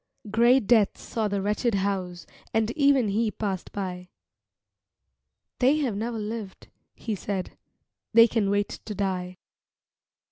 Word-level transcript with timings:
Gray 0.31 0.59
Death 0.59 0.97
saw 0.97 1.27
the 1.27 1.43
wretched 1.43 1.75
house 1.75 2.25
And 2.55 2.71
even 2.71 3.09
he 3.09 3.29
passed 3.29 3.71
by 3.71 4.09
"They 5.59 5.77
have 5.77 5.95
never 5.95 6.17
lived," 6.17 6.69
he 6.95 7.13
said, 7.13 7.55
"They 8.11 8.27
can 8.27 8.49
wait 8.49 8.79
to 8.85 8.95
die." 8.95 9.37